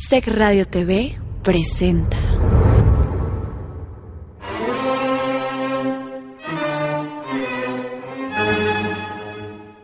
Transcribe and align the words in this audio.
Sec 0.00 0.28
Radio 0.28 0.64
TV 0.64 1.18
presenta. 1.42 2.16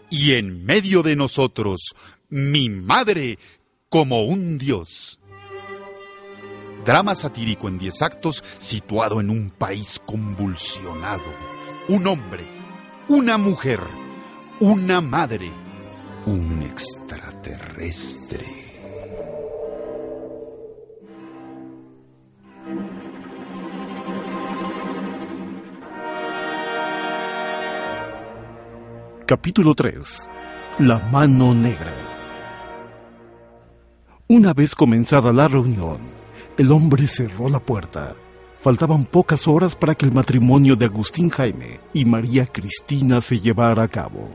Y 0.09 0.35
en 0.35 0.64
medio 0.64 1.03
de 1.03 1.16
nosotros, 1.16 1.96
mi 2.29 2.69
madre 2.69 3.41
como 3.89 4.23
un 4.23 4.57
dios. 4.57 5.19
Drama 6.85 7.17
satírico 7.17 7.67
en 7.67 7.79
10 7.79 8.03
actos 8.03 8.45
situado 8.59 9.21
en 9.21 9.31
un 9.31 9.51
país 9.51 10.01
convulsionado. 10.07 11.25
Un 11.89 12.07
hombre, 12.07 12.45
una 13.09 13.37
mujer, 13.37 13.81
una 14.61 15.01
madre, 15.01 15.51
un 16.25 16.62
extraterrestre. 16.62 18.54
Capítulo 29.27 29.74
3. 29.74 30.28
La 30.80 30.98
mano 30.98 31.55
negra. 31.55 31.95
Una 34.28 34.52
vez 34.52 34.74
comenzada 34.74 35.32
la 35.32 35.48
reunión, 35.48 35.96
el 36.59 36.70
hombre 36.70 37.06
cerró 37.06 37.48
la 37.48 37.59
puerta. 37.59 38.15
Faltaban 38.60 39.06
pocas 39.06 39.48
horas 39.48 39.77
para 39.77 39.95
que 39.95 40.05
el 40.05 40.12
matrimonio 40.12 40.77
de 40.77 40.84
Agustín 40.84 41.30
Jaime 41.30 41.80
y 41.95 42.05
María 42.05 42.45
Cristina 42.45 43.23
se 43.23 43.41
llevara 43.41 43.84
a 43.84 43.88
cabo. 43.88 44.29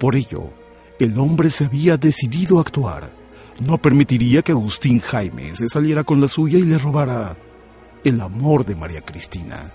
Por 0.00 0.16
ello, 0.16 0.52
el 0.98 1.16
hombre 1.16 1.48
se 1.48 1.66
había 1.66 1.96
decidido 1.96 2.58
a 2.58 2.62
actuar. 2.62 3.12
No 3.60 3.78
permitiría 3.78 4.42
que 4.42 4.50
Agustín 4.50 4.98
Jaime 4.98 5.54
se 5.54 5.68
saliera 5.68 6.02
con 6.02 6.20
la 6.20 6.26
suya 6.26 6.58
y 6.58 6.62
le 6.62 6.78
robara 6.78 7.36
el 8.02 8.20
amor 8.20 8.66
de 8.66 8.74
María 8.74 9.02
Cristina. 9.02 9.70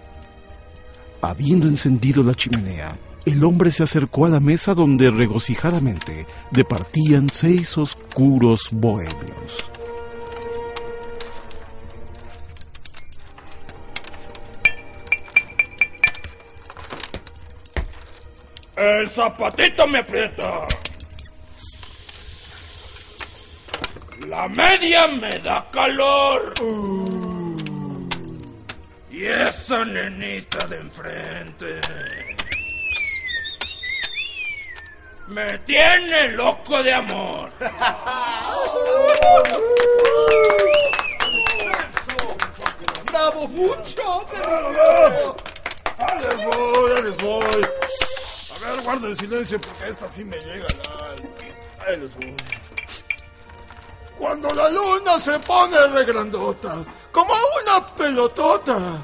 Habiendo 1.22 1.70
encendido 1.70 2.22
la 2.22 2.36
chimenea, 2.36 2.98
el 3.26 3.44
hombre 3.44 3.72
se 3.72 3.84
acercó 3.84 4.26
a 4.26 4.30
la 4.30 4.40
mesa 4.40 4.74
donde 4.74 5.10
regocijadamente 5.10 6.26
departían 6.52 7.30
seis 7.30 7.78
oscuros 7.78 8.68
bohemios. 8.72 9.70
El 18.76 19.10
zapatito 19.10 19.88
me 19.88 20.00
aprieta. 20.00 20.68
La 24.28 24.48
media 24.50 25.08
me 25.08 25.40
da 25.40 25.68
calor. 25.72 26.54
Y 29.12 29.24
esa 29.24 29.86
nenita 29.86 30.68
de 30.68 30.78
enfrente. 30.78 32.33
Me 35.34 35.58
tiene 35.60 36.30
loco 36.34 36.84
de 36.84 36.94
amor. 36.94 37.50
¡Bravo, 43.12 43.48
mucho! 43.48 44.26
¡Ahí 45.98 46.20
les 46.20 46.46
voy, 46.46 46.92
ahí 46.92 47.02
les 47.02 47.18
voy! 47.18 47.42
A 47.44 48.60
ver, 48.60 48.84
guarden 48.84 49.16
silencio 49.16 49.60
porque 49.60 49.90
esta 49.90 50.12
sí 50.12 50.24
me 50.24 50.38
llega 50.38 50.68
al 50.68 50.82
alma. 51.02 51.30
Ahí 51.88 51.98
les 51.98 52.16
voy. 52.16 52.36
Cuando 54.20 54.54
la 54.54 54.70
luna 54.70 55.20
se 55.20 55.40
pone 55.40 55.88
regrandota, 55.88 56.76
como 57.12 57.34
una 57.34 57.88
pelotota, 57.96 59.04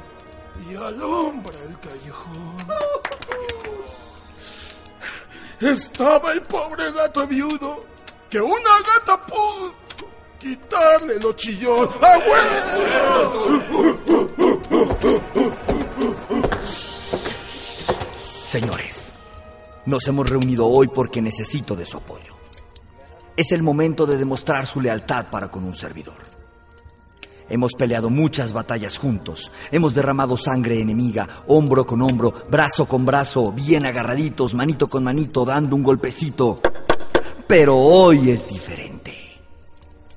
y 0.69 0.75
alumbra 0.75 1.57
el 1.67 1.79
callejón. 1.79 2.67
Estaba 5.61 6.31
el 6.31 6.41
pobre 6.43 6.91
gato 6.93 7.27
viudo, 7.27 7.83
que 8.29 8.39
una 8.39 8.55
gata 8.87 9.25
pudo 9.25 9.73
quitarle 10.39 11.19
los 11.19 11.35
chillón. 11.35 11.89
¡Ah, 12.01 12.17
Señores, 18.41 19.11
nos 19.85 20.07
hemos 20.07 20.29
reunido 20.29 20.65
hoy 20.65 20.87
porque 20.87 21.21
necesito 21.21 21.75
de 21.75 21.85
su 21.85 21.97
apoyo. 21.97 22.35
Es 23.35 23.51
el 23.51 23.61
momento 23.61 24.05
de 24.05 24.17
demostrar 24.17 24.65
su 24.65 24.81
lealtad 24.81 25.27
para 25.29 25.49
con 25.49 25.65
un 25.65 25.75
servidor. 25.75 26.28
Hemos 27.49 27.73
peleado 27.73 28.09
muchas 28.09 28.53
batallas 28.53 28.97
juntos, 28.97 29.51
hemos 29.71 29.95
derramado 29.95 30.37
sangre 30.37 30.79
enemiga, 30.79 31.27
hombro 31.47 31.85
con 31.85 32.01
hombro, 32.01 32.31
brazo 32.49 32.87
con 32.87 33.05
brazo, 33.05 33.51
bien 33.51 33.85
agarraditos, 33.85 34.53
manito 34.53 34.87
con 34.87 35.03
manito, 35.03 35.45
dando 35.45 35.75
un 35.75 35.83
golpecito. 35.83 36.61
Pero 37.47 37.75
hoy 37.77 38.29
es 38.29 38.47
diferente. 38.47 39.13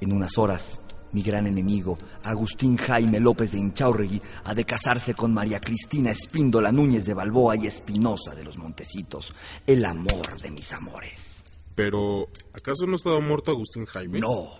En 0.00 0.12
unas 0.12 0.36
horas, 0.36 0.80
mi 1.12 1.22
gran 1.22 1.46
enemigo, 1.46 1.96
Agustín 2.24 2.76
Jaime 2.76 3.20
López 3.20 3.52
de 3.52 3.58
Inchaurregui, 3.58 4.20
ha 4.44 4.54
de 4.54 4.64
casarse 4.64 5.14
con 5.14 5.32
María 5.32 5.60
Cristina 5.60 6.10
Espíndola 6.10 6.72
Núñez 6.72 7.04
de 7.04 7.14
Balboa 7.14 7.56
y 7.56 7.66
Espinosa 7.66 8.34
de 8.34 8.44
los 8.44 8.58
Montecitos, 8.58 9.34
el 9.66 9.84
amor 9.84 10.40
de 10.40 10.50
mis 10.50 10.72
amores. 10.72 11.44
Pero, 11.74 12.28
¿acaso 12.52 12.86
no 12.86 12.96
estaba 12.96 13.20
muerto 13.20 13.50
Agustín 13.50 13.86
Jaime? 13.86 14.20
No, 14.20 14.50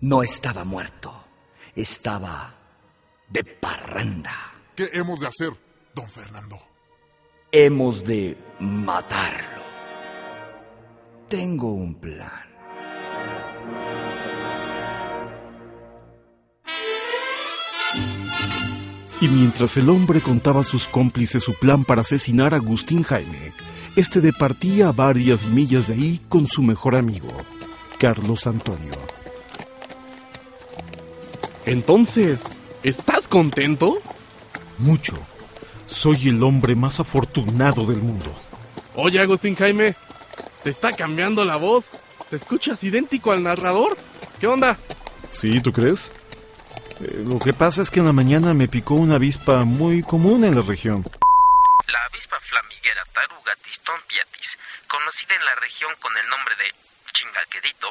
no 0.00 0.22
estaba 0.22 0.64
muerto, 0.64 1.12
estaba 1.74 2.54
de 3.28 3.44
parranda. 3.44 4.32
¿Qué 4.74 4.90
hemos 4.92 5.20
de 5.20 5.26
hacer, 5.26 5.50
don 5.94 6.08
Fernando? 6.10 6.58
Hemos 7.50 8.04
de 8.04 8.36
matarlo. 8.60 9.62
Tengo 11.28 11.72
un 11.72 11.94
plan. 11.94 12.52
Y 19.20 19.28
mientras 19.28 19.76
el 19.76 19.88
hombre 19.88 20.20
contaba 20.20 20.62
a 20.62 20.64
sus 20.64 20.88
cómplices 20.88 21.44
su 21.44 21.54
plan 21.54 21.84
para 21.84 22.00
asesinar 22.00 22.54
a 22.54 22.56
Agustín 22.56 23.04
Jaime, 23.04 23.52
este 23.94 24.20
departía 24.20 24.88
a 24.88 24.92
varias 24.92 25.46
millas 25.46 25.86
de 25.86 25.94
ahí 25.94 26.20
con 26.28 26.46
su 26.46 26.60
mejor 26.62 26.96
amigo, 26.96 27.28
Carlos 27.98 28.46
Antonio. 28.48 28.92
Entonces, 31.66 32.40
¿estás 32.82 33.28
contento? 33.28 34.00
Mucho. 34.78 35.14
Soy 35.86 36.28
el 36.28 36.42
hombre 36.42 36.74
más 36.74 37.00
afortunado 37.00 37.84
del 37.84 37.98
mundo. 37.98 38.34
Oye, 38.94 39.20
Agustín 39.20 39.54
Jaime, 39.54 39.94
te 40.62 40.70
está 40.70 40.92
cambiando 40.92 41.44
la 41.44 41.56
voz. 41.56 41.84
¿Te 42.30 42.36
escuchas 42.36 42.82
idéntico 42.82 43.30
al 43.30 43.42
narrador? 43.42 43.96
¿Qué 44.40 44.46
onda? 44.46 44.78
¿Sí, 45.30 45.60
tú 45.60 45.72
crees? 45.72 46.10
Eh, 47.00 47.22
lo 47.26 47.38
que 47.38 47.52
pasa 47.52 47.82
es 47.82 47.90
que 47.90 48.00
en 48.00 48.06
la 48.06 48.12
mañana 48.12 48.54
me 48.54 48.68
picó 48.68 48.94
una 48.94 49.16
avispa 49.16 49.64
muy 49.64 50.02
común 50.02 50.44
en 50.44 50.54
la 50.54 50.62
región. 50.62 51.04
La 51.86 51.98
avispa 52.06 52.38
flamiguera 52.40 53.04
Taruga 53.12 53.54
tistompiatis, 53.62 54.58
conocida 54.88 55.34
en 55.34 55.44
la 55.44 55.54
región 55.56 55.92
con 56.00 56.16
el 56.16 56.28
nombre 56.28 56.54
de 56.56 56.74
chingaquedito, 57.12 57.88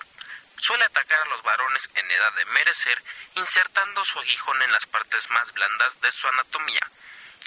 suele 0.62 0.86
atacar 0.86 1.20
a 1.20 1.26
los 1.26 1.42
varones 1.42 1.90
en 1.96 2.12
edad 2.12 2.34
de 2.34 2.46
merecer, 2.46 3.04
insertando 3.36 4.06
su 4.06 4.20
aguijón 4.20 4.62
en 4.62 4.72
las 4.72 4.86
partes 4.86 5.30
más 5.32 5.52
blandas 5.54 6.00
de 6.02 6.12
su 6.12 6.28
anatomía. 6.28 6.88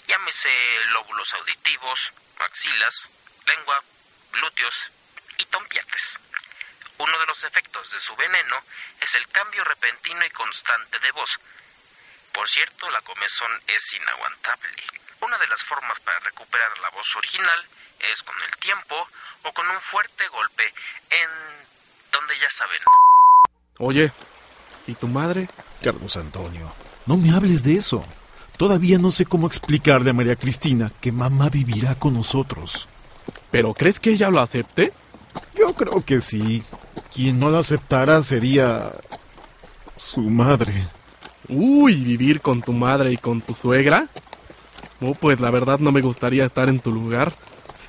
Llámese 0.09 0.51
lóbulos 0.87 1.33
auditivos, 1.35 2.13
maxilas, 2.39 3.09
lengua, 3.47 3.83
glúteos 4.33 4.91
y 5.39 5.47
tompiates. 5.47 6.19
Uno 6.99 7.19
de 7.21 7.27
los 7.27 7.45
efectos 7.45 7.91
de 7.93 8.01
su 8.01 8.17
veneno 8.17 8.61
es 9.01 9.15
el 9.15 9.29
cambio 9.29 9.63
repentino 9.63 10.25
y 10.25 10.31
constante 10.31 10.99
de 10.99 11.13
voz. 11.13 11.39
Por 12.33 12.49
cierto, 12.49 12.91
la 12.91 13.01
comezón 13.03 13.63
es 13.69 13.95
inaguantable. 13.95 14.83
Una 15.21 15.39
de 15.39 15.47
las 15.47 15.63
formas 15.63 16.01
para 16.01 16.19
recuperar 16.19 16.79
la 16.81 16.89
voz 16.91 17.15
original 17.15 17.65
es 18.01 18.25
con 18.25 18.41
el 18.43 18.57
tiempo 18.57 19.09
o 19.45 19.53
con 19.53 19.69
un 19.69 19.81
fuerte 19.81 20.27
golpe 20.29 20.75
en 21.11 21.65
donde 22.15 22.35
ya 22.41 22.51
saben. 22.51 22.79
Oye, 23.79 24.13
¿y 24.87 24.95
tu 24.95 25.09
madre? 25.09 25.49
Carlos 25.83 26.17
Antonio, 26.17 26.73
no 27.07 27.17
me 27.17 27.31
hables 27.31 27.63
de 27.63 27.77
eso. 27.77 28.05
Todavía 28.57 28.99
no 28.99 29.11
sé 29.11 29.27
cómo 29.27 29.47
explicarle 29.47 30.11
a 30.11 30.15
María 30.15 30.37
Cristina 30.37 30.93
que 31.01 31.11
mamá 31.11 31.51
vivirá 31.51 31.97
con 31.97 32.15
nosotros. 32.15 32.89
¿Pero 33.51 33.75
crees 33.75 33.99
que 33.99 34.11
ella 34.11 34.31
lo 34.31 34.41
acepte? 34.41 34.93
Yo 35.59 35.75
creo 35.75 36.05
que 36.05 36.21
sí. 36.21 36.63
Quien 37.13 37.39
no 37.39 37.51
la 37.51 37.61
aceptara 37.61 38.23
sería 38.23 38.93
su 39.97 40.21
madre. 40.21 40.73
Uy, 41.49 41.97
vivir 41.97 42.41
con 42.41 42.63
tu 42.63 42.73
madre 42.73 43.13
y 43.13 43.17
con 43.17 43.41
tu 43.41 43.55
suegra. 43.55 44.09
Oh, 45.01 45.15
pues 45.15 45.41
la 45.41 45.51
verdad 45.51 45.81
no 45.81 45.93
me 45.93 46.01
gustaría 46.01 46.45
estar 46.45 46.69
en 46.69 46.81
tu 46.81 46.93
lugar. 46.93 47.35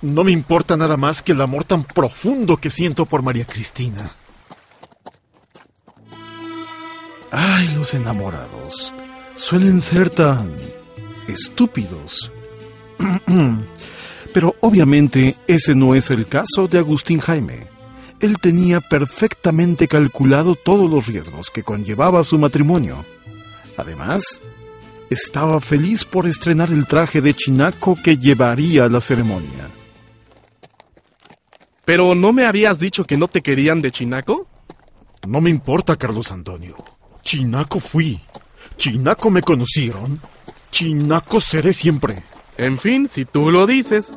No 0.06 0.24
me 0.24 0.32
importa 0.32 0.78
nada 0.78 0.98
más 0.98 1.24
que 1.24 1.32
el 1.32 1.42
amor 1.42 1.64
tan 1.64 1.84
profundo 1.84 2.58
que 2.58 2.70
siento 2.70 3.08
por 3.08 3.24
María 3.24 3.44
Cristina. 3.44 4.12
Ay, 7.32 7.74
los 7.76 7.96
enamorados 7.96 8.94
suelen 9.34 9.82
ser 9.82 10.12
tan 10.12 10.56
estúpidos. 11.28 12.32
Pero 14.34 14.56
obviamente 14.62 15.38
ese 15.48 15.74
no 15.74 15.96
es 15.96 16.12
el 16.12 16.28
caso 16.28 16.68
de 16.68 16.78
Agustín 16.78 17.20
Jaime. 17.20 17.68
Él 18.20 18.36
tenía 18.40 18.82
perfectamente 18.82 19.88
calculado 19.88 20.54
todos 20.54 20.88
los 20.88 21.08
riesgos 21.08 21.50
que 21.50 21.64
conllevaba 21.64 22.24
su 22.24 22.38
matrimonio. 22.38 23.04
Además, 23.76 24.40
estaba 25.10 25.60
feliz 25.62 26.06
por 26.06 26.28
estrenar 26.28 26.70
el 26.70 26.86
traje 26.86 27.22
de 27.22 27.34
chinaco 27.34 27.98
que 28.04 28.20
llevaría 28.20 28.84
a 28.84 28.90
la 28.90 29.02
ceremonia. 29.02 29.72
¿Pero 31.86 32.16
no 32.16 32.34
me 32.34 32.46
habías 32.46 32.80
dicho 32.80 33.06
que 33.06 33.18
no 33.18 33.28
te 33.28 33.42
querían 33.42 33.82
de 33.82 33.92
chinaco? 33.92 34.48
No 35.28 35.40
me 35.40 35.50
importa, 35.50 35.96
Carlos 35.96 36.32
Antonio. 36.32 36.76
Chinaco 37.22 37.80
fui. 37.80 38.20
Chinaco 38.76 39.30
me 39.30 39.42
conocieron. 39.42 40.20
Chinaco 40.72 41.40
seré 41.40 41.74
siempre. 41.74 42.24
En 42.58 42.78
fin, 42.80 43.08
si 43.08 43.26
tú 43.26 43.52
lo 43.52 43.68
dices. 43.68 44.08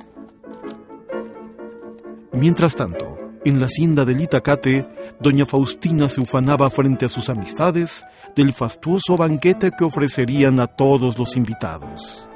Mientras 2.32 2.74
tanto, 2.74 3.18
en 3.44 3.60
la 3.60 3.66
hacienda 3.66 4.04
del 4.04 4.20
Itacate, 4.20 4.86
doña 5.20 5.46
Faustina 5.46 6.08
se 6.08 6.20
ufanaba 6.20 6.70
frente 6.70 7.06
a 7.06 7.08
sus 7.08 7.28
amistades 7.28 8.04
del 8.34 8.52
fastuoso 8.52 9.16
banquete 9.16 9.72
que 9.76 9.84
ofrecerían 9.84 10.60
a 10.60 10.66
todos 10.66 11.18
los 11.18 11.36
invitados. 11.36 12.28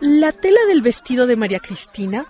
La 0.00 0.32
tela 0.32 0.60
del 0.68 0.80
vestido 0.80 1.26
de 1.26 1.36
María 1.36 1.58
Cristina 1.58 2.26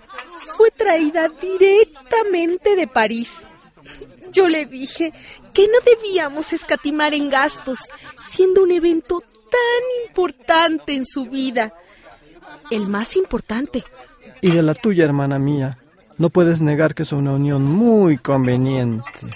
fue 0.59 0.71
traída 0.71 1.29
directamente 1.29 2.75
de 2.75 2.85
París. 2.85 3.47
Yo 4.33 4.49
le 4.49 4.65
dije 4.65 5.13
que 5.53 5.67
no 5.67 5.79
debíamos 5.85 6.51
escatimar 6.51 7.13
en 7.13 7.29
gastos, 7.29 7.79
siendo 8.19 8.63
un 8.63 8.71
evento 8.71 9.21
tan 9.21 10.05
importante 10.05 10.91
en 10.91 11.05
su 11.05 11.27
vida. 11.27 11.71
El 12.69 12.89
más 12.89 13.15
importante. 13.15 13.85
Y 14.41 14.51
de 14.51 14.61
la 14.61 14.73
tuya, 14.73 15.05
hermana 15.05 15.39
mía. 15.39 15.77
No 16.17 16.29
puedes 16.29 16.59
negar 16.59 16.93
que 16.93 17.03
es 17.03 17.13
una 17.13 17.31
unión 17.31 17.63
muy 17.63 18.17
conveniente. 18.17 19.29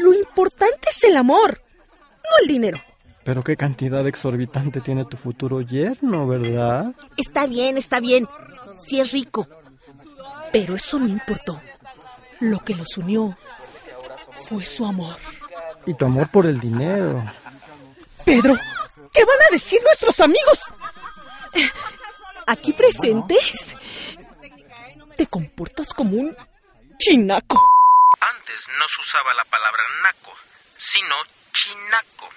Lo 0.00 0.12
importante 0.14 0.88
es 0.90 1.04
el 1.04 1.16
amor, 1.16 1.62
no 2.16 2.30
el 2.42 2.48
dinero. 2.48 2.78
Pero 3.22 3.44
qué 3.44 3.56
cantidad 3.56 4.04
exorbitante 4.08 4.80
tiene 4.80 5.04
tu 5.04 5.16
futuro 5.16 5.60
yerno, 5.60 6.26
¿verdad? 6.26 6.92
Está 7.16 7.46
bien, 7.46 7.78
está 7.78 8.00
bien. 8.00 8.26
Sí 8.78 8.98
es 8.98 9.12
rico. 9.12 9.46
Pero 10.52 10.76
eso 10.76 10.98
no 10.98 11.08
importó. 11.08 11.60
Lo 12.40 12.60
que 12.60 12.74
los 12.74 12.96
unió 12.98 13.36
fue 14.32 14.66
su 14.66 14.84
amor. 14.84 15.16
Y 15.86 15.94
tu 15.94 16.04
amor 16.04 16.28
por 16.28 16.46
el 16.46 16.60
dinero. 16.60 17.24
Pedro, 18.24 18.54
¿qué 19.12 19.24
van 19.24 19.42
a 19.48 19.52
decir 19.52 19.82
nuestros 19.82 20.20
amigos? 20.20 20.64
Aquí 22.46 22.72
presentes. 22.72 23.76
Te 25.16 25.26
comportas 25.26 25.92
como 25.94 26.16
un 26.16 26.36
chinaco. 26.98 27.60
Antes 28.20 28.68
no 28.78 28.88
se 28.88 29.00
usaba 29.00 29.34
la 29.34 29.44
palabra 29.44 29.82
naco, 30.02 30.32
sino 30.76 31.14
chinaco. 31.52 32.28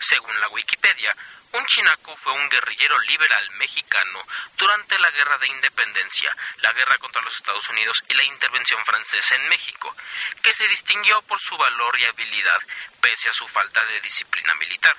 Según 0.00 0.40
la 0.40 0.48
Wikipedia, 0.48 1.14
un 1.52 1.66
chinaco 1.66 2.14
fue 2.16 2.32
un 2.32 2.48
guerrillero 2.48 2.98
liberal 3.00 3.50
mexicano 3.52 4.22
durante 4.56 4.98
la 4.98 5.10
Guerra 5.10 5.38
de 5.38 5.48
Independencia, 5.48 6.36
la 6.58 6.72
guerra 6.72 6.98
contra 6.98 7.22
los 7.22 7.34
Estados 7.34 7.68
Unidos 7.68 8.02
y 8.08 8.14
la 8.14 8.24
intervención 8.24 8.84
francesa 8.84 9.34
en 9.34 9.48
México, 9.48 9.94
que 10.42 10.52
se 10.52 10.68
distinguió 10.68 11.22
por 11.22 11.40
su 11.40 11.56
valor 11.56 11.98
y 11.98 12.04
habilidad 12.04 12.60
pese 13.00 13.28
a 13.28 13.32
su 13.32 13.48
falta 13.48 13.84
de 13.84 14.00
disciplina 14.00 14.54
militar. 14.56 14.94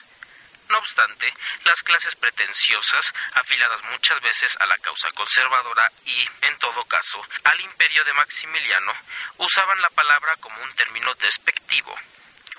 No 0.69 0.77
obstante, 0.77 1.33
las 1.63 1.81
clases 1.81 2.15
pretenciosas, 2.15 3.13
afiladas 3.33 3.83
muchas 3.85 4.21
veces 4.21 4.55
a 4.59 4.67
la 4.67 4.77
causa 4.77 5.09
conservadora 5.11 5.91
y, 6.05 6.29
en 6.41 6.57
todo 6.59 6.85
caso, 6.85 7.25
al 7.43 7.59
imperio 7.59 8.05
de 8.05 8.13
Maximiliano, 8.13 8.93
usaban 9.37 9.81
la 9.81 9.89
palabra 9.89 10.35
como 10.37 10.61
un 10.61 10.75
término 10.75 11.13
despectivo. 11.15 11.97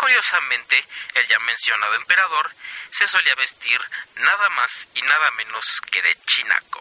Curiosamente, 0.00 0.76
el 1.14 1.28
ya 1.28 1.36
mencionado 1.46 1.94
emperador 1.94 2.46
se 2.90 3.06
solía 3.06 3.34
vestir 3.34 3.78
nada 4.16 4.48
más 4.56 4.88
y 4.94 5.02
nada 5.02 5.30
menos 5.36 5.82
que 5.92 6.00
de 6.00 6.16
chinaco. 6.24 6.80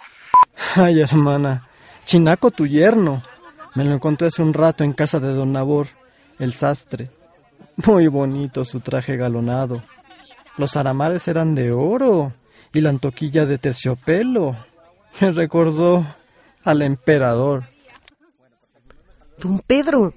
Ay, 0.75 1.01
hermana, 1.01 1.67
chinaco 2.05 2.51
tu 2.51 2.65
yerno. 2.65 3.21
Me 3.75 3.83
lo 3.83 3.93
encontré 3.93 4.27
hace 4.27 4.41
un 4.41 4.53
rato 4.53 4.85
en 4.85 4.93
casa 4.93 5.19
de 5.19 5.33
don 5.33 5.51
Nabor, 5.51 5.87
el 6.39 6.53
sastre. 6.53 7.11
Muy 7.75 8.07
bonito 8.07 8.63
su 8.63 8.79
traje 8.79 9.17
galonado. 9.17 9.83
Los 10.57 10.77
aramares 10.77 11.27
eran 11.27 11.55
de 11.55 11.71
oro 11.71 12.33
y 12.73 12.79
la 12.79 12.89
antoquilla 12.89 13.45
de 13.45 13.57
terciopelo. 13.57 14.55
Me 15.19 15.31
recordó 15.33 16.05
al 16.63 16.81
emperador. 16.81 17.65
Don 19.37 19.59
Pedro, 19.59 20.13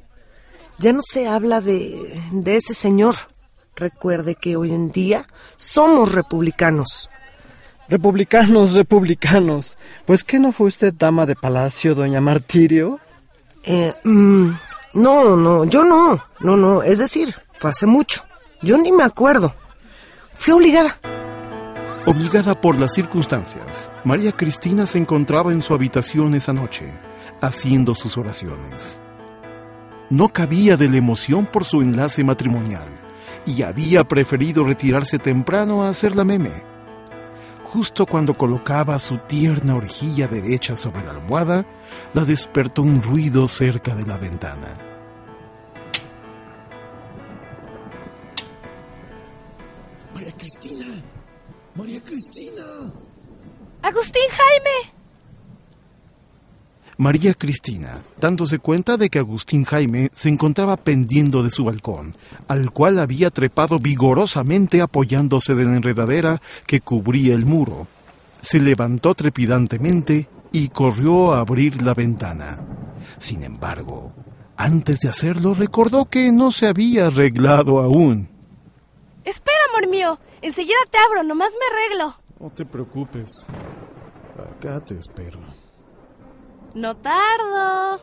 ya 0.79 0.93
no 0.93 1.03
se 1.05 1.29
habla 1.29 1.61
de, 1.61 2.21
de 2.33 2.57
ese 2.57 2.75
señor. 2.75 3.15
Recuerde 3.77 4.35
que 4.35 4.57
hoy 4.57 4.73
en 4.73 4.91
día 4.91 5.25
somos 5.57 6.13
republicanos. 6.13 7.11
Republicanos, 7.89 8.73
republicanos. 8.73 9.79
Pues 10.07 10.25
que 10.25 10.39
no 10.39 10.53
fue 10.53 10.69
usted 10.69 10.95
dama 10.97 11.27
de 11.27 11.37
palacio, 11.37 11.95
doña 11.95 12.21
Martirio? 12.21 13.01
Eh, 13.65 13.93
mm, 14.05 14.51
no, 14.95 15.37
no, 15.37 15.65
yo 15.65 15.85
no. 15.85 16.25
No, 16.41 16.57
no, 16.57 16.83
es 16.83 16.99
decir, 16.99 17.35
fue 17.59 17.71
hace 17.71 17.87
mucho. 17.87 18.25
Yo 18.61 18.79
ni 18.79 18.93
me 18.93 19.03
acuerdo. 19.03 19.55
Fui 20.35 20.53
obligada. 20.53 20.99
Obligada 22.05 22.61
por 22.61 22.79
las 22.79 22.95
circunstancias, 22.95 23.91
María 24.05 24.33
Cristina 24.33 24.87
se 24.87 24.99
encontraba 24.99 25.53
en 25.53 25.61
su 25.61 25.73
habitación 25.73 26.35
esa 26.35 26.53
noche, 26.53 26.93
haciendo 27.41 27.95
sus 27.95 28.19
oraciones. 28.19 29.01
No 30.13 30.29
cabía 30.29 30.77
de 30.77 30.91
la 30.91 30.99
emoción 30.99 31.47
por 31.47 31.65
su 31.65 31.81
enlace 31.81 32.23
matrimonial 32.23 32.85
y 33.47 33.63
había 33.63 34.05
preferido 34.05 34.63
retirarse 34.63 35.19
temprano 35.19 35.83
a 35.83 35.89
hacer 35.89 36.15
la 36.15 36.23
meme. 36.23 36.51
Justo 37.65 38.05
cuando 38.05 38.35
colocaba 38.35 38.99
su 38.99 39.17
tierna 39.17 39.75
orejilla 39.75 40.29
derecha 40.29 40.77
sobre 40.77 41.03
la 41.03 41.13
almohada, 41.13 41.65
la 42.13 42.27
despertó 42.27 42.83
un 42.83 43.01
ruido 43.01 43.47
cerca 43.47 43.95
de 43.95 44.05
la 44.05 44.19
ventana. 44.19 44.69
María 50.13 50.33
Cristina. 50.37 51.03
María 51.75 52.03
Cristina. 52.03 52.93
Agustín 53.81 54.29
Jaime. 54.31 54.92
María 57.03 57.35
Cristina, 57.35 58.01
dándose 58.21 58.61
cuenta 58.61 58.97
de 58.97 59.11
que 59.11 59.19
Agustín 59.19 59.65
Jaime 59.65 60.11
se 60.13 60.29
encontraba 60.29 60.77
pendiendo 60.77 61.43
de 61.43 61.51
su 61.51 61.65
balcón, 61.65 62.15
al 62.47 62.71
cual 62.71 63.01
había 63.01 63.31
trepado 63.31 63.81
vigorosamente 63.81 64.81
apoyándose 64.81 65.57
de 65.57 65.65
la 65.65 65.75
enredadera 65.75 66.41
que 66.65 66.81
cubría 66.81 67.35
el 67.35 67.45
muro, 67.45 67.89
se 68.41 68.61
levantó 68.61 69.17
trepidantemente 69.17 70.29
y 70.53 70.69
corrió 70.69 71.33
a 71.33 71.41
abrir 71.41 71.83
la 71.83 71.93
ventana. 71.93 72.65
Sin 73.19 73.43
embargo, 73.43 74.13
antes 74.57 75.01
de 75.01 75.09
hacerlo 75.09 75.55
recordó 75.55 76.05
que 76.05 76.31
no 76.31 76.53
se 76.53 76.69
había 76.69 77.09
arreglado 77.09 77.81
aún. 77.81 78.29
Espera, 79.25 79.59
amor 79.71 79.91
mío. 79.91 80.21
Enseguida 80.41 80.79
te 80.89 80.99
abro, 80.99 81.25
nomás 81.25 81.51
me 81.51 81.67
arreglo. 81.67 82.15
No 82.39 82.51
te 82.51 82.65
preocupes. 82.65 83.45
Acá 84.39 84.79
te 84.85 84.97
espero. 84.97 85.41
No 86.75 86.97
tardo. 86.97 88.01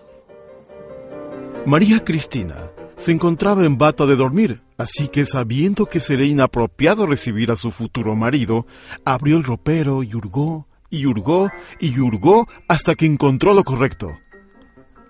María 1.65 2.03
Cristina 2.03 2.55
se 2.97 3.11
encontraba 3.11 3.65
en 3.65 3.77
bata 3.77 4.05
de 4.05 4.15
dormir, 4.15 4.61
así 4.77 5.07
que 5.07 5.25
sabiendo 5.25 5.85
que 5.85 5.99
sería 5.99 6.27
inapropiado 6.27 7.05
recibir 7.05 7.51
a 7.51 7.55
su 7.55 7.71
futuro 7.71 8.15
marido, 8.15 8.65
abrió 9.05 9.37
el 9.37 9.43
ropero 9.43 10.03
y 10.03 10.13
hurgó, 10.13 10.67
y 10.89 11.05
hurgó, 11.05 11.51
y 11.79 11.99
hurgó 11.99 12.47
hasta 12.67 12.95
que 12.95 13.05
encontró 13.05 13.53
lo 13.53 13.63
correcto. 13.63 14.19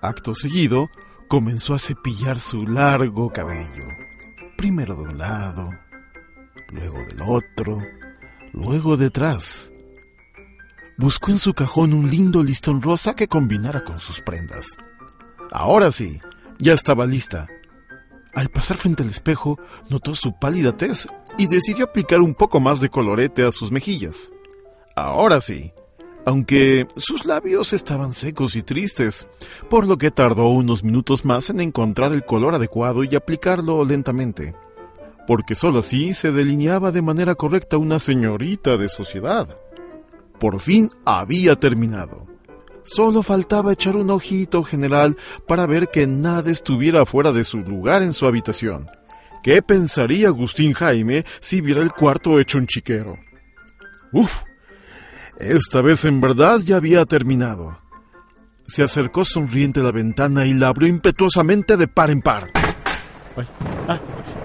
Acto 0.00 0.34
seguido, 0.34 0.88
comenzó 1.28 1.74
a 1.74 1.78
cepillar 1.78 2.38
su 2.38 2.66
largo 2.66 3.30
cabello, 3.30 3.86
primero 4.56 4.94
de 4.94 5.02
un 5.02 5.18
lado, 5.18 5.70
luego 6.68 6.98
del 6.98 7.20
otro, 7.22 7.82
luego 8.52 8.96
detrás. 8.96 9.72
Buscó 11.00 11.30
en 11.30 11.38
su 11.38 11.54
cajón 11.54 11.94
un 11.94 12.10
lindo 12.10 12.42
listón 12.42 12.82
rosa 12.82 13.14
que 13.14 13.26
combinara 13.26 13.82
con 13.84 13.98
sus 13.98 14.20
prendas. 14.20 14.76
Ahora 15.50 15.92
sí, 15.92 16.20
ya 16.58 16.74
estaba 16.74 17.06
lista. 17.06 17.48
Al 18.34 18.50
pasar 18.50 18.76
frente 18.76 19.02
al 19.02 19.08
espejo, 19.08 19.58
notó 19.88 20.14
su 20.14 20.38
pálida 20.38 20.76
tez 20.76 21.08
y 21.38 21.46
decidió 21.46 21.86
aplicar 21.86 22.20
un 22.20 22.34
poco 22.34 22.60
más 22.60 22.82
de 22.82 22.90
colorete 22.90 23.44
a 23.44 23.50
sus 23.50 23.72
mejillas. 23.72 24.30
Ahora 24.94 25.40
sí, 25.40 25.72
aunque 26.26 26.86
sus 26.96 27.24
labios 27.24 27.72
estaban 27.72 28.12
secos 28.12 28.54
y 28.54 28.62
tristes, 28.62 29.26
por 29.70 29.86
lo 29.86 29.96
que 29.96 30.10
tardó 30.10 30.50
unos 30.50 30.84
minutos 30.84 31.24
más 31.24 31.48
en 31.48 31.60
encontrar 31.60 32.12
el 32.12 32.26
color 32.26 32.54
adecuado 32.56 33.04
y 33.04 33.16
aplicarlo 33.16 33.86
lentamente. 33.86 34.54
porque 35.26 35.54
sólo 35.54 35.78
así 35.78 36.12
se 36.12 36.32
delineaba 36.32 36.90
de 36.90 37.02
manera 37.02 37.36
correcta 37.36 37.78
una 37.78 38.00
señorita 38.00 38.76
de 38.76 38.88
sociedad. 38.88 39.48
Por 40.40 40.58
fin 40.58 40.90
había 41.04 41.54
terminado. 41.56 42.26
Solo 42.82 43.22
faltaba 43.22 43.74
echar 43.74 43.94
un 43.94 44.10
ojito 44.10 44.64
general 44.64 45.16
para 45.46 45.66
ver 45.66 45.88
que 45.88 46.06
nada 46.06 46.50
estuviera 46.50 47.04
fuera 47.04 47.30
de 47.30 47.44
su 47.44 47.58
lugar 47.58 48.02
en 48.02 48.14
su 48.14 48.26
habitación. 48.26 48.86
¿Qué 49.42 49.62
pensaría 49.62 50.28
Agustín 50.28 50.72
Jaime 50.72 51.24
si 51.40 51.60
viera 51.60 51.82
el 51.82 51.92
cuarto 51.92 52.40
hecho 52.40 52.58
un 52.58 52.66
chiquero? 52.66 53.18
Uf, 54.12 54.42
esta 55.38 55.82
vez 55.82 56.04
en 56.04 56.20
verdad 56.20 56.58
ya 56.60 56.76
había 56.76 57.04
terminado. 57.04 57.78
Se 58.66 58.82
acercó 58.82 59.24
sonriente 59.24 59.80
a 59.80 59.82
la 59.82 59.92
ventana 59.92 60.46
y 60.46 60.54
la 60.54 60.68
abrió 60.68 60.88
impetuosamente 60.88 61.76
de 61.76 61.86
par 61.86 62.10
en 62.10 62.22
par. 62.22 62.50
Ay, 63.36 63.46
ah, 63.88 64.00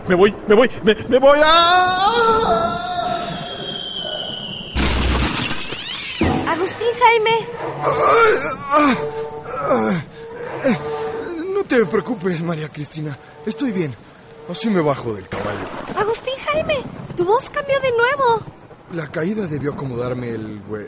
me 0.07 0.15
voy, 0.15 0.33
me 0.47 0.55
voy, 0.55 0.69
me, 0.83 1.19
voy. 1.19 1.39
¡Ah! 1.43 2.84
Jaime. 7.05 7.47
No 11.53 11.63
te 11.63 11.85
preocupes, 11.85 12.41
María 12.41 12.69
Cristina. 12.69 13.17
Estoy 13.45 13.71
bien. 13.71 13.95
Así 14.49 14.69
me 14.69 14.81
bajo 14.81 15.13
del 15.13 15.27
caballo. 15.27 15.67
Agustín 15.95 16.33
Jaime, 16.45 16.83
tu 17.17 17.25
voz 17.25 17.49
cambió 17.49 17.79
de 17.79 17.91
nuevo. 17.91 18.43
La 18.93 19.07
caída 19.11 19.47
debió 19.47 19.73
acomodarme 19.73 20.29
el 20.29 20.61
güe... 20.61 20.87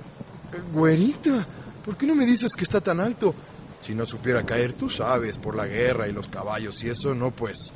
Güerita, 0.73 1.45
¿por 1.83 1.97
qué 1.97 2.05
no 2.05 2.15
me 2.15 2.25
dices 2.25 2.53
que 2.55 2.63
está 2.63 2.79
tan 2.79 2.99
alto? 2.99 3.33
Si 3.81 3.93
no 3.93 4.05
supiera 4.05 4.45
caer, 4.45 4.73
tú 4.73 4.89
sabes, 4.89 5.37
por 5.37 5.55
la 5.55 5.65
guerra 5.65 6.07
y 6.07 6.13
los 6.13 6.27
caballos 6.27 6.83
y 6.83 6.89
eso, 6.89 7.13
no, 7.13 7.31
pues 7.31 7.71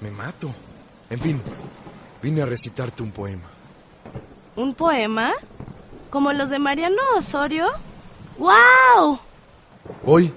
me 0.00 0.10
mato. 0.10 0.52
En 1.08 1.20
fin, 1.20 1.40
vine 2.22 2.42
a 2.42 2.46
recitarte 2.46 3.02
un 3.02 3.10
poema. 3.12 3.48
¿Un 4.56 4.74
poema? 4.74 5.32
¿Como 6.10 6.32
los 6.32 6.50
de 6.50 6.58
Mariano 6.58 7.00
Osorio? 7.16 7.66
¡Wow! 8.36 9.20
Hoy 10.04 10.32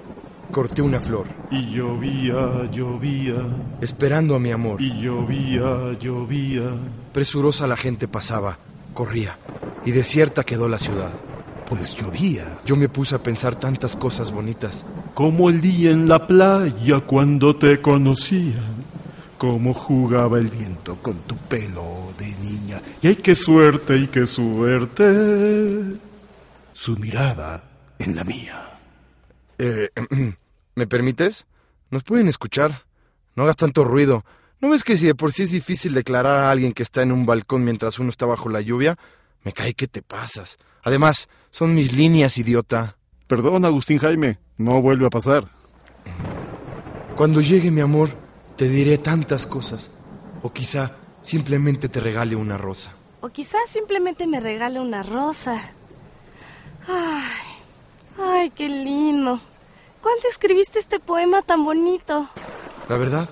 corté 0.52 0.84
una 0.84 1.00
flor. 1.00 1.26
Y 1.50 1.72
llovía, 1.72 2.70
llovía. 2.72 3.36
Esperando 3.82 4.36
a 4.36 4.40
mi 4.40 4.52
amor. 4.52 4.80
Y 4.80 5.02
llovía, 5.02 5.98
llovía. 6.00 6.76
Presurosa 7.12 7.66
la 7.66 7.76
gente 7.76 8.08
pasaba, 8.08 8.60
corría. 8.94 9.40
Y 9.84 9.92
desierta 9.92 10.44
quedó 10.44 10.70
la 10.70 10.78
ciudad. 10.78 11.12
Pues 11.68 11.96
llovía. 11.96 12.60
Yo 12.66 12.76
me 12.76 12.88
puse 12.88 13.16
a 13.16 13.24
pensar 13.24 13.56
tantas 13.56 13.96
cosas 13.96 14.32
bonitas. 14.32 14.86
Como 15.16 15.50
el 15.50 15.60
día 15.60 15.90
en 15.90 16.08
la 16.08 16.28
playa 16.28 17.00
cuando 17.00 17.56
te 17.56 17.82
conocía. 17.82 18.62
Cómo 19.44 19.74
jugaba 19.74 20.40
el 20.40 20.48
viento 20.48 20.96
con 21.02 21.18
tu 21.24 21.36
pelo 21.36 22.14
de 22.18 22.28
niña. 22.38 22.82
Y 23.02 23.08
ay, 23.08 23.18
qué 23.18 23.36
suerte, 23.36 23.98
y 23.98 24.08
qué 24.08 24.26
suerte. 24.26 26.00
Su 26.72 26.96
mirada 26.98 27.62
en 28.00 28.16
la 28.16 28.24
mía. 28.24 28.58
Eh, 29.58 29.90
¿Me 30.76 30.88
permites? 30.88 31.46
¿Nos 31.92 32.06
pueden 32.06 32.30
escuchar? 32.30 32.86
No 33.36 33.44
hagas 33.44 33.58
tanto 33.58 33.84
ruido. 33.84 34.24
¿No 34.62 34.70
ves 34.70 34.86
que 34.86 34.96
si 34.96 35.08
de 35.08 35.14
por 35.14 35.34
sí 35.34 35.44
es 35.44 35.52
difícil 35.52 35.94
declarar 35.94 36.40
a 36.46 36.50
alguien 36.50 36.72
que 36.72 36.84
está 36.84 37.02
en 37.02 37.12
un 37.12 37.26
balcón 37.26 37.66
mientras 37.66 38.00
uno 38.00 38.12
está 38.12 38.26
bajo 38.26 38.48
la 38.48 38.62
lluvia? 38.62 38.96
Me 39.44 39.52
cae 39.52 39.74
que 39.74 39.90
te 39.90 40.02
pasas. 40.02 40.56
Además, 40.84 41.28
son 41.52 41.76
mis 41.76 41.98
líneas, 41.98 42.38
idiota. 42.38 42.96
Perdón, 43.28 43.66
Agustín 43.66 43.98
Jaime. 43.98 44.40
No 44.56 44.82
vuelve 44.82 45.06
a 45.06 45.10
pasar. 45.10 45.44
Cuando 47.18 47.42
llegue 47.42 47.72
mi 47.72 47.82
amor, 47.82 48.23
te 48.64 48.70
diré 48.70 48.98
tantas 48.98 49.46
cosas. 49.46 49.92
O 50.42 50.54
quizá 50.54 50.96
simplemente 51.22 51.90
te 51.90 52.00
regale 52.00 52.34
una 52.38 52.58
rosa. 52.58 52.94
O 53.20 53.28
quizás 53.28 53.70
simplemente 53.70 54.26
me 54.26 54.40
regale 54.40 54.80
una 54.80 55.04
rosa. 55.04 55.60
Ay, 56.88 57.46
ay, 58.18 58.50
qué 58.52 58.70
lindo. 58.70 59.42
¿Cuándo 60.02 60.30
escribiste 60.30 60.80
este 60.80 61.02
poema 61.02 61.42
tan 61.42 61.66
bonito? 61.66 62.30
La 62.88 62.96
verdad, 62.96 63.28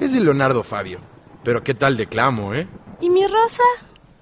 es 0.00 0.12
de 0.12 0.18
Leonardo 0.18 0.64
Fabio. 0.64 0.98
Pero 1.44 1.62
qué 1.62 1.74
tal 1.74 1.96
declamo, 1.96 2.52
¿eh? 2.52 2.66
¿Y 3.00 3.10
mi 3.10 3.24
rosa? 3.28 3.62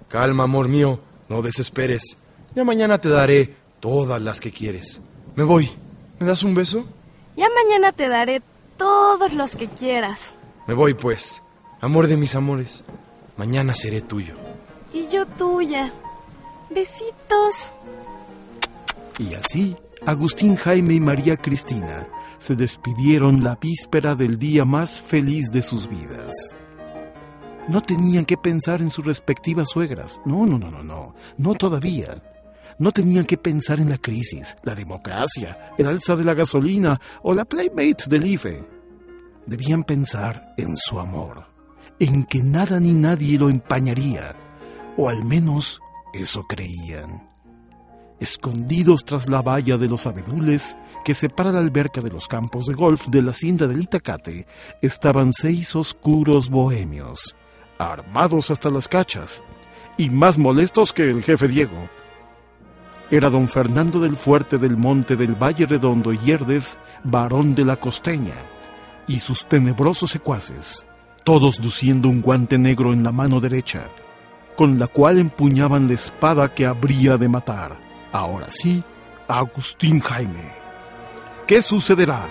Calma, 0.08 0.44
amor 0.44 0.68
mío, 0.68 1.00
no 1.30 1.40
desesperes. 1.40 2.18
Ya 2.54 2.62
mañana 2.62 2.98
te 2.98 3.08
daré 3.08 3.56
todas 3.80 4.20
las 4.20 4.38
que 4.38 4.52
quieres. 4.52 5.00
Me 5.34 5.44
voy. 5.44 5.70
¿Me 6.18 6.26
das 6.26 6.42
un 6.42 6.54
beso? 6.54 6.84
Ya 7.36 7.48
mañana 7.48 7.90
te 7.92 8.08
daré 8.08 8.42
todos 8.76 9.32
los 9.32 9.56
que 9.56 9.68
quieras. 9.68 10.34
Me 10.66 10.74
voy, 10.74 10.94
pues. 10.94 11.42
Amor 11.80 12.06
de 12.06 12.16
mis 12.16 12.34
amores. 12.34 12.84
Mañana 13.36 13.74
seré 13.74 14.00
tuyo. 14.00 14.34
Y 14.92 15.08
yo 15.08 15.26
tuya. 15.26 15.92
Besitos. 16.70 17.72
Y 19.18 19.34
así, 19.34 19.76
Agustín 20.06 20.56
Jaime 20.56 20.94
y 20.94 21.00
María 21.00 21.36
Cristina 21.36 22.08
se 22.38 22.56
despidieron 22.56 23.44
la 23.44 23.56
víspera 23.56 24.14
del 24.14 24.38
día 24.38 24.64
más 24.64 25.00
feliz 25.00 25.50
de 25.52 25.62
sus 25.62 25.88
vidas. 25.88 26.56
No 27.68 27.80
tenían 27.80 28.24
que 28.24 28.36
pensar 28.36 28.80
en 28.80 28.90
sus 28.90 29.04
respectivas 29.04 29.70
suegras. 29.70 30.20
No, 30.24 30.46
no, 30.46 30.58
no, 30.58 30.70
no, 30.70 30.82
no. 30.82 31.14
No 31.36 31.54
todavía. 31.54 32.20
No 32.78 32.90
tenían 32.90 33.24
que 33.24 33.36
pensar 33.36 33.78
en 33.78 33.90
la 33.90 33.98
crisis, 33.98 34.56
la 34.62 34.74
democracia, 34.74 35.72
el 35.78 35.86
alza 35.86 36.16
de 36.16 36.24
la 36.24 36.34
gasolina 36.34 37.00
o 37.22 37.34
la 37.34 37.44
playmate 37.44 38.04
del 38.08 38.26
IFE. 38.26 38.81
Debían 39.46 39.82
pensar 39.82 40.54
en 40.56 40.76
su 40.76 41.00
amor, 41.00 41.46
en 41.98 42.24
que 42.24 42.42
nada 42.42 42.78
ni 42.78 42.94
nadie 42.94 43.38
lo 43.38 43.48
empañaría, 43.48 44.36
o 44.96 45.08
al 45.08 45.24
menos 45.24 45.80
eso 46.12 46.44
creían. 46.44 47.28
Escondidos 48.20 49.04
tras 49.04 49.28
la 49.28 49.42
valla 49.42 49.76
de 49.76 49.88
los 49.88 50.06
abedules 50.06 50.76
que 51.04 51.12
separa 51.12 51.50
la 51.50 51.58
alberca 51.58 52.00
de 52.00 52.10
los 52.10 52.28
campos 52.28 52.66
de 52.66 52.74
golf 52.74 53.08
de 53.08 53.20
la 53.20 53.32
hacienda 53.32 53.66
del 53.66 53.82
Itacate, 53.82 54.46
estaban 54.80 55.32
seis 55.32 55.74
oscuros 55.74 56.48
bohemios, 56.48 57.34
armados 57.78 58.52
hasta 58.52 58.70
las 58.70 58.86
cachas, 58.86 59.42
y 59.96 60.08
más 60.10 60.38
molestos 60.38 60.92
que 60.92 61.10
el 61.10 61.24
jefe 61.24 61.48
Diego. 61.48 61.88
Era 63.10 63.28
don 63.28 63.48
Fernando 63.48 63.98
del 63.98 64.16
Fuerte 64.16 64.56
del 64.56 64.76
Monte 64.76 65.16
del 65.16 65.34
Valle 65.34 65.66
Redondo 65.66 66.12
y 66.12 66.18
Yerdes, 66.18 66.78
varón 67.02 67.56
de 67.56 67.64
la 67.64 67.76
costeña, 67.76 68.36
y 69.06 69.18
sus 69.18 69.46
tenebrosos 69.46 70.10
secuaces, 70.10 70.86
todos 71.24 71.58
luciendo 71.60 72.08
un 72.08 72.20
guante 72.20 72.58
negro 72.58 72.92
en 72.92 73.02
la 73.02 73.12
mano 73.12 73.40
derecha, 73.40 73.90
con 74.56 74.78
la 74.78 74.86
cual 74.86 75.18
empuñaban 75.18 75.88
la 75.88 75.94
espada 75.94 76.54
que 76.54 76.66
habría 76.66 77.16
de 77.16 77.28
matar. 77.28 77.80
Ahora 78.12 78.50
sí, 78.50 78.82
Agustín 79.28 80.00
Jaime. 80.00 80.52
¿Qué 81.46 81.62
sucederá? 81.62 82.28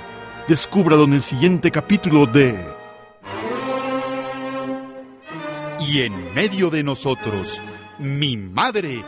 Descúbralo 0.48 1.04
en 1.06 1.14
el 1.14 1.22
siguiente 1.22 1.72
capítulo 1.72 2.26
de... 2.26 2.58
Y 5.80 6.02
en 6.02 6.34
medio 6.34 6.70
de 6.70 6.84
nosotros, 6.84 7.62
mi 7.98 8.38
madre 8.38 9.04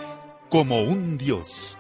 como 0.50 0.82
un 0.82 1.18
dios. 1.18 1.78